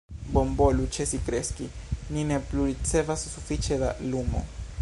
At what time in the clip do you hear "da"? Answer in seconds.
3.85-3.97